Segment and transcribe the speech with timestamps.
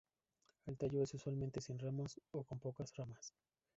[0.65, 3.35] El tallo es usualmente sin ramas, o con muy pocas ramas.